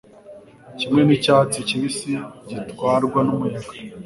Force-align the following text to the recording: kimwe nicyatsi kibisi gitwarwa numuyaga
kimwe 0.77 1.01
nicyatsi 1.07 1.57
kibisi 1.67 2.11
gitwarwa 2.49 3.19
numuyaga 3.27 3.71